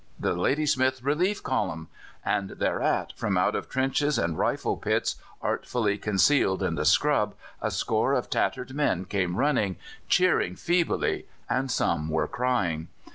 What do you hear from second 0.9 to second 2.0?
Relief Column.'